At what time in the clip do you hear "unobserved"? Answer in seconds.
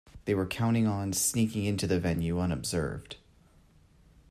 2.39-3.17